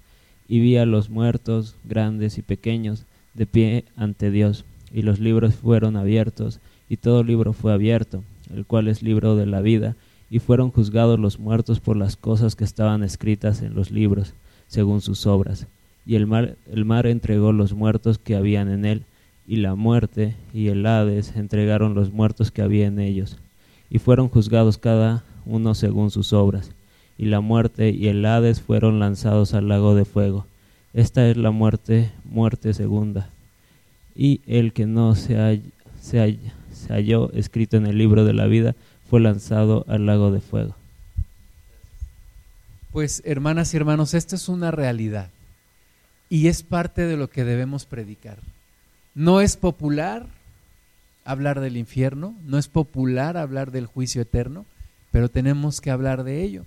[0.46, 3.02] Y vi a los muertos, grandes y pequeños,
[3.34, 8.22] de pie ante Dios, y los libros fueron abiertos, y todo libro fue abierto,
[8.54, 9.96] el cual es libro de la vida,
[10.30, 14.34] y fueron juzgados los muertos por las cosas que estaban escritas en los libros,
[14.68, 15.66] según sus obras.
[16.06, 19.02] Y el mar, el mar entregó los muertos que habían en él,
[19.46, 23.36] y la muerte y el Hades entregaron los muertos que había en ellos
[23.88, 26.70] y fueron juzgados cada uno según sus obras.
[27.18, 30.46] Y la muerte y el Hades fueron lanzados al lago de fuego.
[30.92, 33.30] Esta es la muerte, muerte segunda.
[34.14, 35.62] Y el que no se,
[36.00, 36.42] se,
[36.88, 38.74] halló escrito en el libro de la vida
[39.08, 40.74] fue lanzado al lago de fuego.
[42.92, 45.30] Pues hermanas y hermanos, esta es una realidad
[46.28, 48.38] y es parte de lo que debemos predicar.
[49.16, 50.26] No es popular,
[51.24, 54.66] hablar del infierno, no es popular hablar del juicio eterno,
[55.10, 56.64] pero tenemos que hablar de ello.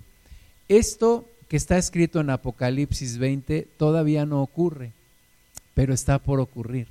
[0.68, 4.90] Esto que está escrito en Apocalipsis 20 todavía no ocurre,
[5.74, 6.88] pero está por ocurrir.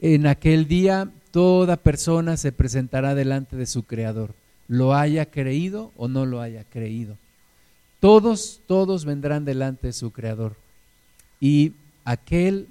[0.00, 4.34] En aquel día toda persona se presentará delante de su Creador,
[4.66, 7.18] lo haya creído o no lo haya creído.
[8.00, 10.56] Todos, todos vendrán delante de su Creador.
[11.38, 11.74] Y
[12.06, 12.66] aquel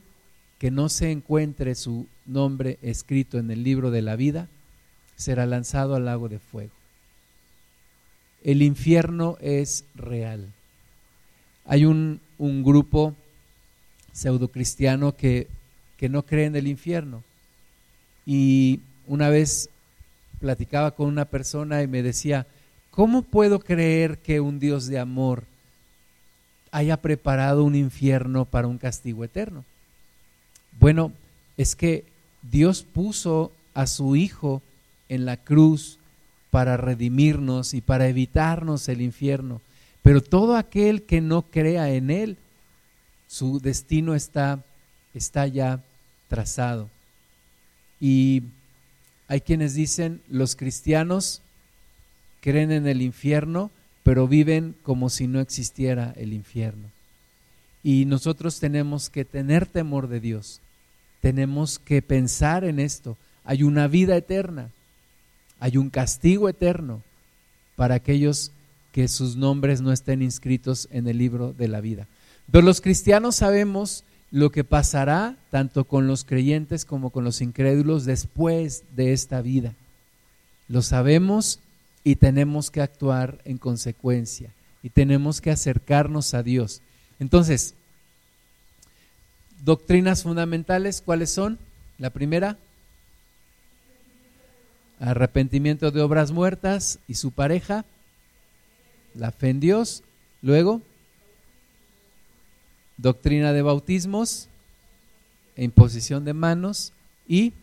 [0.60, 4.48] que no se encuentre su nombre escrito en el libro de la vida,
[5.16, 6.72] será lanzado al lago de fuego.
[8.44, 10.48] El infierno es real.
[11.66, 13.16] Hay un, un grupo
[14.12, 15.48] pseudocristiano que,
[15.98, 17.24] que no cree en el infierno.
[18.26, 19.70] Y una vez
[20.40, 22.46] platicaba con una persona y me decía,
[22.92, 25.44] ¿cómo puedo creer que un Dios de amor
[26.72, 29.66] haya preparado un infierno para un castigo eterno.
[30.80, 31.12] Bueno,
[31.58, 32.06] es que
[32.42, 34.62] Dios puso a su Hijo
[35.10, 36.00] en la cruz
[36.52, 39.62] para redimirnos y para evitarnos el infierno.
[40.02, 42.38] Pero todo aquel que no crea en Él,
[43.28, 44.64] su destino está,
[45.54, 45.84] ya
[46.28, 46.90] trazado.
[48.00, 48.44] Y
[49.28, 51.42] hay quienes dicen, los cristianos
[52.42, 53.70] creen en el infierno,
[54.04, 56.90] pero viven como si no existiera el infierno.
[57.84, 60.62] Y nosotros tenemos que tener temor de Dios,
[61.22, 63.18] tenemos que pensar en esto.
[63.44, 64.70] Hay una vida eterna,
[65.60, 67.02] hay un castigo eterno
[67.76, 68.52] para aquellos
[68.92, 72.08] que sus nombres no estén inscritos en el libro de la vida.
[72.52, 78.84] Los cristianos sabemos lo que pasará tanto con los creyentes como con los incrédulos después
[78.96, 79.74] de esta vida.
[80.68, 81.60] Lo sabemos
[82.04, 84.52] y tenemos que actuar en consecuencia
[84.84, 86.82] y tenemos que acercarnos a Dios.
[87.20, 87.76] Entonces,
[89.64, 91.60] doctrinas fundamentales, ¿cuáles son?
[91.98, 92.58] La primera,
[95.00, 97.86] arrepentimiento de obras muertas y su pareja,
[99.14, 100.04] la fe en Dios.
[100.42, 100.82] Luego,
[102.98, 104.48] doctrina de bautismos
[105.56, 106.94] e imposición de manos
[107.28, 107.54] y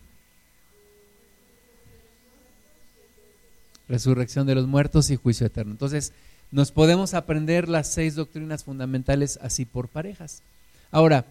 [3.88, 5.72] resurrección de los muertos y juicio eterno.
[5.72, 6.12] Entonces,
[6.50, 10.42] nos podemos aprender las seis doctrinas fundamentales así por parejas.
[10.90, 11.24] Ahora,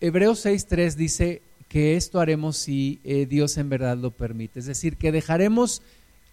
[0.00, 4.58] Hebreos 6.3 dice que esto haremos si eh, Dios en verdad lo permite.
[4.58, 5.82] Es decir, que dejaremos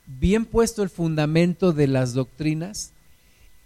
[0.06, 2.94] bien puesto el fundamento de las doctrinas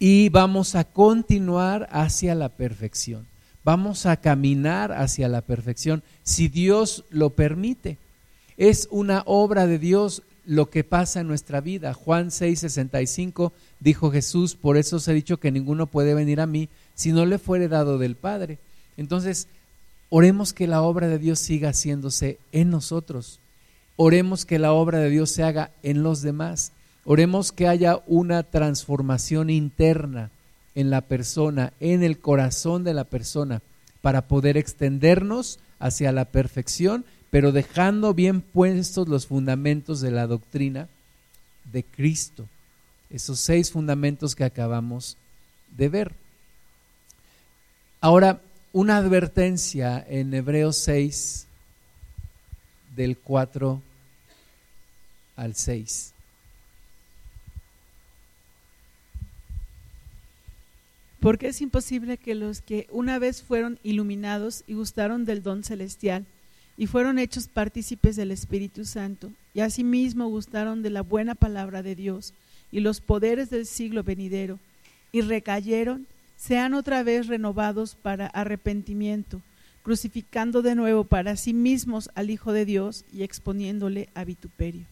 [0.00, 3.26] y vamos a continuar hacia la perfección.
[3.64, 7.96] Vamos a caminar hacia la perfección si Dios lo permite.
[8.56, 11.94] Es una obra de Dios lo que pasa en nuestra vida.
[11.94, 16.68] Juan 6:65 dijo Jesús, por eso os he dicho que ninguno puede venir a mí
[16.96, 18.58] si no le fuere dado del Padre.
[18.96, 19.46] Entonces,
[20.14, 23.40] oremos que la obra de Dios siga haciéndose en nosotros.
[23.96, 26.72] Oremos que la obra de Dios se haga en los demás.
[27.04, 30.30] Oremos que haya una transformación interna
[30.74, 33.62] en la persona, en el corazón de la persona,
[34.02, 40.86] para poder extendernos hacia la perfección pero dejando bien puestos los fundamentos de la doctrina
[41.72, 42.46] de Cristo,
[43.08, 45.16] esos seis fundamentos que acabamos
[45.74, 46.12] de ver.
[48.02, 51.46] Ahora, una advertencia en Hebreos 6,
[52.96, 53.82] del 4
[55.36, 56.14] al 6.
[61.20, 66.24] Porque es imposible que los que una vez fueron iluminados y gustaron del don celestial,
[66.78, 71.94] y fueron hechos partícipes del Espíritu Santo, y asimismo gustaron de la buena palabra de
[71.94, 72.32] Dios
[72.72, 74.58] y los poderes del siglo venidero,
[75.12, 76.06] y recayeron,
[76.42, 79.40] sean otra vez renovados para arrepentimiento,
[79.82, 84.86] crucificando de nuevo para sí mismos al Hijo de Dios y exponiéndole a vituperio.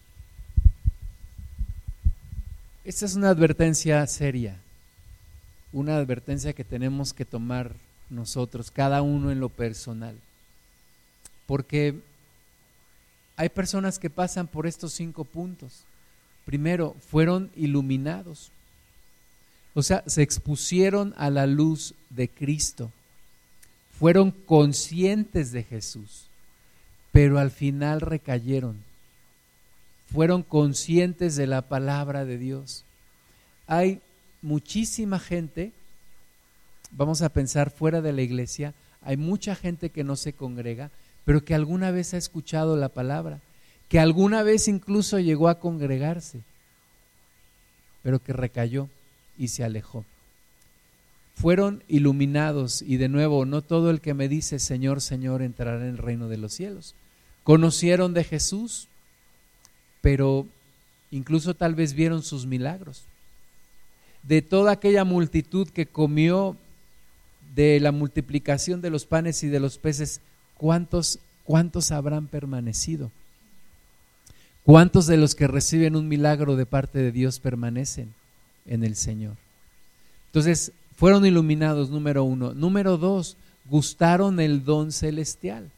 [2.85, 4.59] Esta es una advertencia seria,
[5.73, 7.75] una advertencia que tenemos que tomar
[8.09, 10.17] nosotros, cada uno en lo personal
[11.51, 12.01] porque
[13.37, 15.83] hay personas que pasan por estos cinco puntos.
[16.45, 18.53] Primero, fueron iluminados.
[19.75, 22.91] O sea, se expusieron a la luz de Cristo.
[23.99, 26.27] Fueron conscientes de Jesús,
[27.13, 28.83] pero al final recayeron.
[30.13, 32.85] Fueron conscientes de la palabra de Dios.
[33.67, 34.01] Hay
[34.43, 35.73] muchísima gente,
[36.91, 40.91] vamos a pensar fuera de la iglesia, hay mucha gente que no se congrega,
[41.25, 43.41] pero que alguna vez ha escuchado la palabra,
[43.89, 46.41] que alguna vez incluso llegó a congregarse,
[48.03, 48.89] pero que recayó
[49.41, 50.05] y se alejó.
[51.35, 55.89] Fueron iluminados y de nuevo, no todo el que me dice Señor, Señor entrará en
[55.89, 56.95] el reino de los cielos.
[57.43, 58.89] Conocieron de Jesús,
[60.03, 60.47] pero
[61.11, 63.05] incluso tal vez vieron sus milagros.
[64.23, 66.59] De toda aquella multitud que comió
[67.55, 70.21] de la multiplicación de los panes y de los peces,
[70.59, 73.11] ¿cuántos, cuántos habrán permanecido?
[74.65, 78.20] ¿Cuántos de los que reciben un milagro de parte de Dios permanecen
[78.67, 79.37] en el Señor?
[80.27, 82.53] Entonces, fueron iluminados, número uno.
[82.53, 85.71] Número dos, gustaron el don celestial.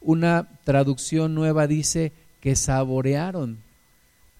[0.00, 3.58] Una traducción nueva dice que saborearon,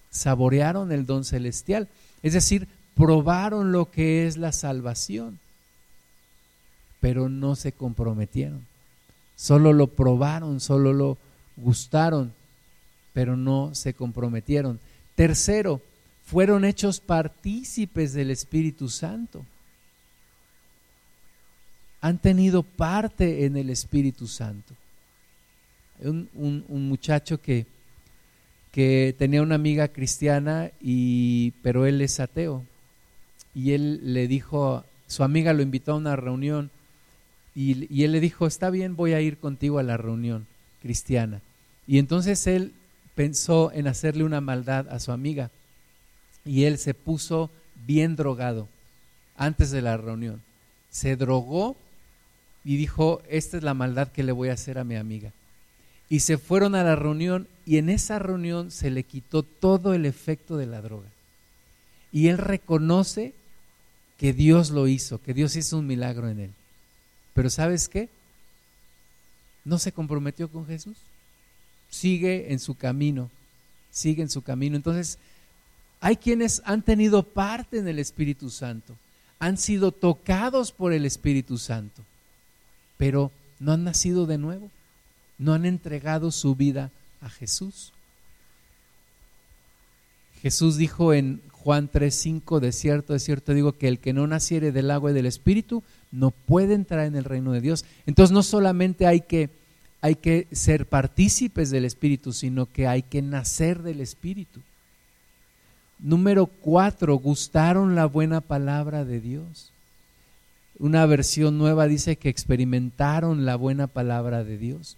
[0.09, 1.87] saborearon el don celestial.
[2.23, 5.39] Es decir, probaron lo que es la salvación,
[6.99, 8.65] pero no se comprometieron.
[9.35, 11.17] Solo lo probaron, solo lo
[11.57, 12.33] gustaron,
[13.13, 14.79] pero no se comprometieron.
[15.15, 15.81] Tercero,
[16.27, 19.45] fueron hechos partícipes del Espíritu Santo.
[22.01, 24.73] han tenido parte en el Espíritu Santo.
[25.99, 27.65] Un, un, un muchacho que,
[28.71, 32.63] que tenía una amiga cristiana, y, pero él es ateo.
[33.55, 36.69] Y él le dijo, su amiga lo invitó a una reunión
[37.55, 40.45] y, y él le dijo, está bien, voy a ir contigo a la reunión
[40.81, 41.41] cristiana.
[41.87, 42.73] Y entonces él
[43.15, 45.49] pensó en hacerle una maldad a su amiga
[46.47, 47.49] y él se puso
[47.85, 48.67] bien drogado
[49.35, 50.41] antes de la reunión.
[50.89, 51.77] Se drogó
[52.63, 55.31] y dijo, esta es la maldad que le voy a hacer a mi amiga.
[56.09, 60.05] Y se fueron a la reunión y en esa reunión se le quitó todo el
[60.05, 61.07] efecto de la droga.
[62.11, 63.33] Y él reconoce
[64.17, 66.51] que Dios lo hizo, que Dios hizo un milagro en él.
[67.33, 68.09] Pero ¿sabes qué?
[69.63, 70.97] No se comprometió con Jesús.
[71.89, 73.29] Sigue en su camino,
[73.91, 74.75] sigue en su camino.
[74.75, 75.19] Entonces,
[75.99, 78.95] hay quienes han tenido parte en el Espíritu Santo,
[79.39, 82.03] han sido tocados por el Espíritu Santo,
[82.97, 84.69] pero no han nacido de nuevo,
[85.37, 86.91] no han entregado su vida
[87.21, 87.93] a Jesús.
[90.41, 94.71] Jesús dijo en Juan 3:5, de cierto, de cierto digo que el que no naciere
[94.71, 97.85] del agua y del Espíritu no puede entrar en el reino de Dios.
[98.05, 99.49] Entonces no solamente hay que,
[100.01, 104.61] hay que ser partícipes del Espíritu, sino que hay que nacer del Espíritu.
[105.99, 109.71] Número cuatro, gustaron la buena palabra de Dios.
[110.79, 114.95] Una versión nueva dice que experimentaron la buena palabra de Dios.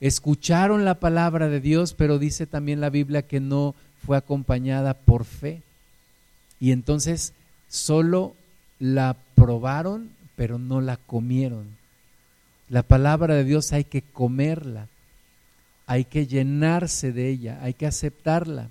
[0.00, 3.74] Escucharon la palabra de Dios, pero dice también la Biblia que no
[4.04, 5.62] fue acompañada por fe.
[6.60, 7.32] Y entonces
[7.68, 8.34] solo
[8.78, 11.66] la probaron, pero no la comieron.
[12.68, 14.88] La palabra de Dios hay que comerla,
[15.86, 18.68] hay que llenarse de ella, hay que aceptarla.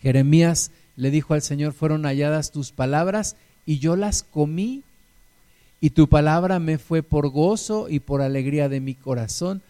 [0.00, 3.36] Jeremías le dijo al Señor, fueron halladas tus palabras
[3.66, 4.82] y yo las comí
[5.80, 9.62] y tu palabra me fue por gozo y por alegría de mi corazón,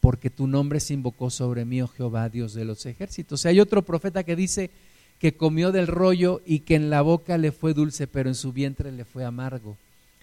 [0.00, 3.44] porque tu nombre se invocó sobre mí, oh Jehová, Dios de los ejércitos.
[3.46, 4.70] hay otro profeta que dice,
[5.18, 8.52] que comió del rollo y que en la boca le fue dulce, pero en su
[8.52, 9.76] vientre le fue amargo.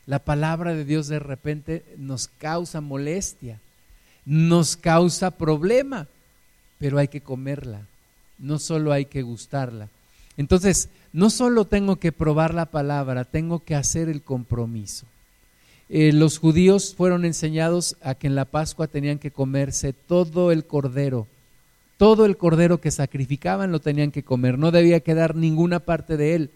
[0.05, 3.59] La palabra de Dios de repente nos causa molestia,
[4.25, 6.07] nos causa problema,
[6.77, 7.81] pero hay que comerla,
[8.37, 9.89] no solo hay que gustarla.
[10.37, 15.05] Entonces, no solo tengo que probar la palabra, tengo que hacer el compromiso.
[15.89, 20.65] Eh, los judíos fueron enseñados a que en la Pascua tenían que comerse todo el
[20.65, 21.27] cordero
[22.03, 26.35] todo el cordero que sacrificaban lo tenían que comer, no debía quedar ninguna parte de
[26.35, 26.51] él.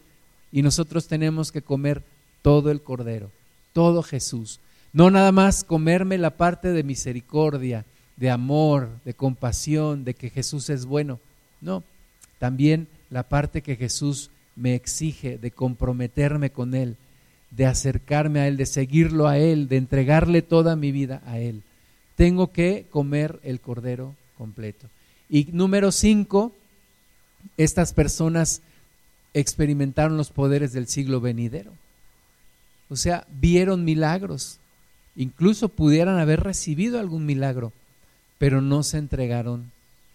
[0.51, 2.03] Y nosotros tenemos que comer
[2.41, 3.31] todo el cordero,
[3.71, 4.59] todo Jesús.
[4.91, 7.85] No nada más comerme la parte de misericordia,
[8.17, 11.19] de amor, de compasión, de que Jesús es bueno.
[11.61, 11.83] No,
[12.39, 16.97] también la parte que Jesús me exige de comprometerme con Él,
[17.51, 21.63] de acercarme a Él, de seguirlo a Él, de entregarle toda mi vida a Él.
[22.15, 24.87] Tengo que comer el cordero completo.
[25.29, 26.53] Y número cinco,
[27.57, 28.61] estas personas
[29.33, 31.71] experimentaron los poderes del siglo venidero.
[32.89, 34.59] O sea, vieron milagros,
[35.15, 37.73] incluso pudieran haber recibido algún milagro,
[38.37, 39.71] pero no se entregaron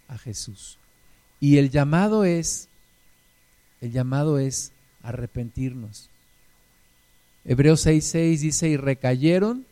[0.09, 0.79] a Jesús.
[1.43, 2.69] Y el llamado es,
[3.81, 4.71] el llamado es
[5.03, 6.09] arrepentirnos.
[7.45, 9.67] Hebreos 6:6 dice, y recayeron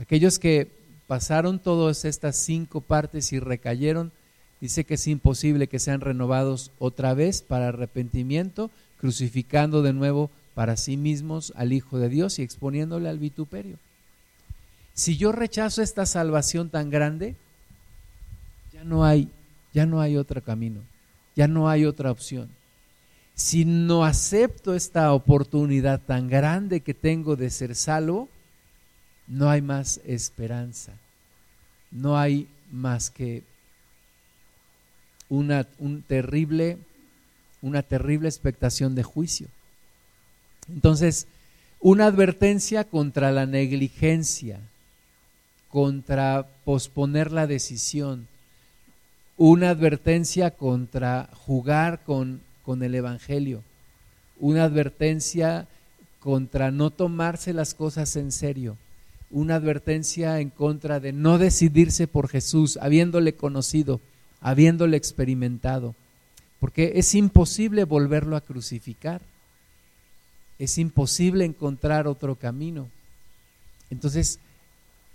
[0.00, 0.70] aquellos que
[1.06, 4.12] pasaron todas estas cinco partes y recayeron,
[4.58, 10.78] dice que es imposible que sean renovados otra vez para arrepentimiento, crucificando de nuevo para
[10.78, 13.76] sí mismos al Hijo de Dios y exponiéndole al vituperio.
[14.94, 17.36] Si yo rechazo esta salvación tan grande,
[18.72, 19.28] ya no hay,
[19.76, 20.80] ya no hay otro camino,
[21.34, 22.48] ya no hay otra opción.
[23.34, 28.30] Si no acepto esta oportunidad tan grande que tengo de ser salvo,
[29.26, 30.94] no hay más esperanza,
[31.90, 33.42] no hay más que
[35.28, 36.78] una, un terrible,
[37.60, 39.46] una terrible expectación de juicio.
[40.70, 41.26] Entonces,
[41.80, 44.58] una advertencia contra la negligencia,
[45.68, 48.26] contra posponer la decisión,
[49.36, 53.62] una advertencia contra jugar con, con el Evangelio,
[54.38, 55.68] una advertencia
[56.20, 58.76] contra no tomarse las cosas en serio,
[59.30, 64.00] una advertencia en contra de no decidirse por Jesús, habiéndole conocido,
[64.40, 65.94] habiéndole experimentado,
[66.58, 69.20] porque es imposible volverlo a crucificar,
[70.58, 72.88] es imposible encontrar otro camino.
[73.90, 74.38] Entonces,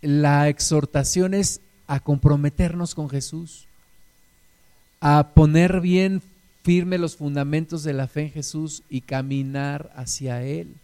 [0.01, 3.67] la exhortación es a comprometernos con Jesús,
[5.02, 6.22] a poner bien
[6.64, 10.76] firme los fundamentos de la fe en Jesús y caminar hacia Él.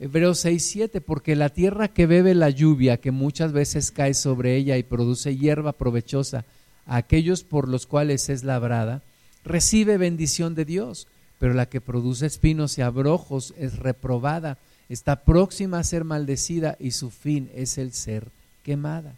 [0.00, 4.56] Hebreos 6, 7, porque la tierra que bebe la lluvia, que muchas veces cae sobre
[4.56, 6.44] ella y produce hierba provechosa
[6.86, 9.02] a aquellos por los cuales es labrada,
[9.44, 11.06] recibe bendición de Dios,
[11.38, 14.56] pero la que produce espinos y abrojos es reprobada,
[14.88, 18.28] está próxima a ser maldecida y su fin es el ser
[18.62, 19.14] quemada.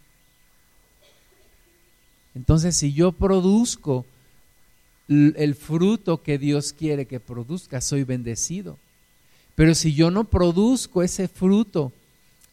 [2.34, 4.04] Entonces, si yo produzco
[5.08, 8.78] el fruto que Dios quiere que produzca, soy bendecido.
[9.54, 11.92] Pero si yo no produzco ese fruto,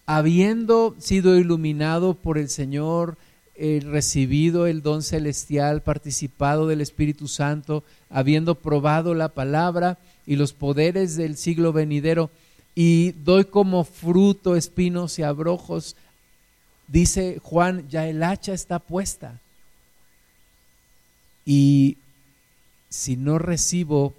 [0.06, 3.18] habiendo sido iluminado por el Señor,
[3.56, 10.54] eh, recibido el don celestial, participado del Espíritu Santo, habiendo probado la palabra y los
[10.54, 12.32] poderes del siglo venidero,
[12.74, 15.96] y doy como fruto espinos y abrojos,
[16.88, 19.40] dice Juan, ya el hacha está puesta.
[21.46, 21.98] Y
[22.94, 24.14] si no recibo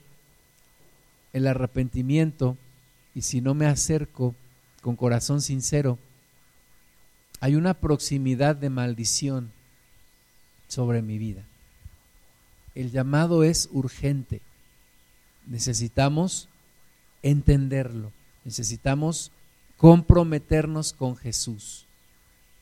[1.33, 2.59] el arrepentimiento
[3.15, 4.35] y si no me acerco
[4.83, 5.97] con corazón sincero,
[7.39, 9.53] hay una proximidad de maldición
[10.67, 11.45] sobre mi vida.
[12.75, 14.43] El llamado es urgente.
[15.47, 16.49] Necesitamos
[17.23, 18.11] entenderlo.
[18.45, 19.31] Necesitamos
[19.77, 21.87] comprometernos con Jesús,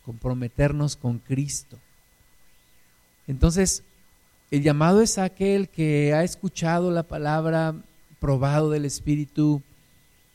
[0.04, 1.78] comprometernos con Cristo.
[3.26, 3.82] Entonces,
[4.52, 7.74] el llamado es aquel que ha escuchado la palabra,
[8.20, 9.62] probado del Espíritu,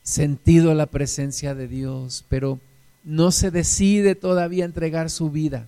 [0.01, 2.59] sentido la presencia de Dios, pero
[3.03, 5.67] no se decide todavía entregar su vida.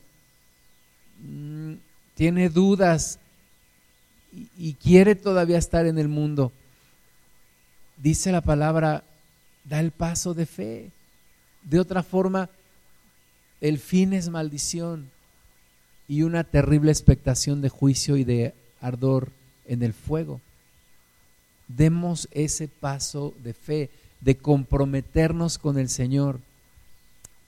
[1.22, 1.76] Mm,
[2.16, 3.20] tiene dudas
[4.58, 6.52] y, quiere todavía estar en el mundo.
[7.97, 9.04] Dice la palabra,
[9.64, 10.89] da el paso de fe.
[11.62, 12.50] De otra forma,
[13.62, 15.12] el fin es maldición
[16.10, 19.30] y una terrible expectación de juicio y de ardor
[19.68, 20.41] en el fuego.
[21.68, 26.39] Demos ese paso de fe, de comprometernos con el Señor,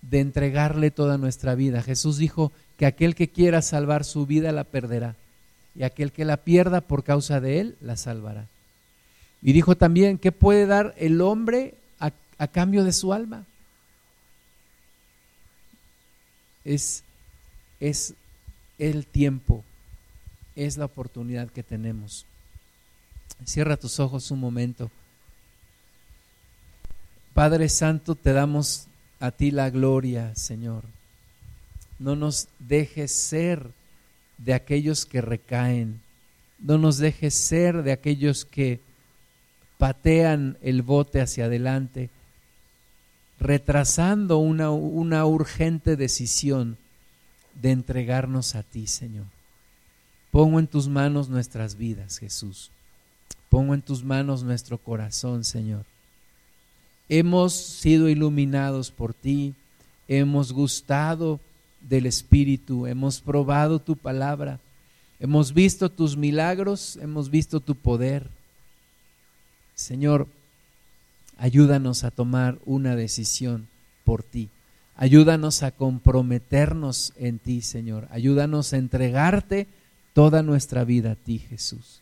[0.03, 1.81] de entregarle toda nuestra vida.
[1.81, 5.15] Jesús dijo que aquel que quiera salvar su vida la perderá
[5.75, 8.47] y aquel que la pierda por causa de él la salvará.
[9.41, 13.45] Y dijo también, ¿qué puede dar el hombre a, cambio de su alma?
[16.63, 17.03] Es,
[17.79, 18.13] es
[18.81, 19.63] el tiempo,
[20.55, 22.25] es la oportunidad que tenemos.
[23.45, 24.89] Cierra tus ojos un momento.
[27.35, 28.87] Padre Santo, te damos
[29.19, 30.83] a ti la gloria, Señor.
[31.99, 33.69] No nos dejes ser
[34.39, 36.01] de aquellos que recaen.
[36.57, 38.79] No nos dejes ser de aquellos que
[39.77, 42.09] patean el bote hacia adelante,
[43.39, 44.71] retrasando una,
[45.25, 46.77] urgente decisión
[47.55, 49.25] de entregarnos a ti, Señor.
[50.31, 52.71] Pongo en tus manos nuestras vidas, Jesús.
[53.49, 55.85] Pongo en tus manos nuestro corazón, Señor.
[57.09, 59.53] Hemos sido iluminados por ti,
[60.07, 61.41] hemos gustado
[61.81, 64.61] del Espíritu, hemos probado tu palabra,
[65.19, 68.29] hemos visto tus milagros, hemos visto tu poder.
[69.75, 70.27] Señor,
[71.37, 73.67] ayúdanos a tomar una decisión
[74.05, 74.49] por ti.
[75.01, 78.07] Ayúdanos a comprometernos en ti, Señor.
[78.11, 79.65] Ayúdanos a entregarte
[80.13, 82.01] toda nuestra vida a ti, Jesús.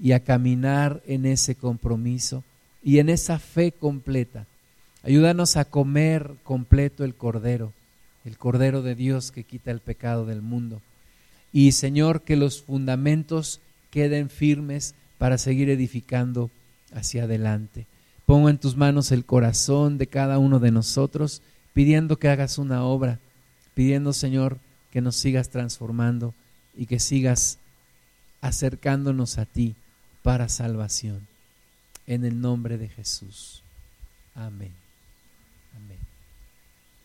[0.00, 2.42] Y a caminar en ese compromiso
[2.82, 4.48] y en esa fe completa.
[5.04, 7.72] Ayúdanos a comer completo el Cordero,
[8.24, 10.82] el Cordero de Dios que quita el pecado del mundo.
[11.52, 13.60] Y Señor, que los fundamentos
[13.92, 16.50] queden firmes para seguir edificando
[16.92, 17.86] hacia adelante.
[18.26, 21.40] Pongo en tus manos el corazón de cada uno de nosotros
[21.72, 23.18] pidiendo que hagas una obra,
[23.74, 24.58] pidiendo, Señor,
[24.90, 26.34] que nos sigas transformando
[26.76, 27.58] y que sigas
[28.40, 29.76] acercándonos a ti
[30.22, 31.26] para salvación.
[32.06, 33.62] En el nombre de Jesús.
[34.34, 34.79] Amén.